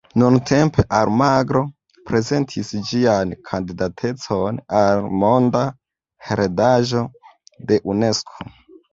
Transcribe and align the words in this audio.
Nuntempe, 0.19 0.83
Almagro 0.99 1.59
prezentis 2.11 2.71
ĝian 2.91 3.33
kandidatecon 3.49 4.57
al 4.79 5.03
Monda 5.25 5.61
heredaĵo 6.31 7.03
de 7.73 7.79
Unesko. 7.95 8.49